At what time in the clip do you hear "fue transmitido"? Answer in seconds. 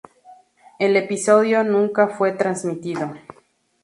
2.07-3.13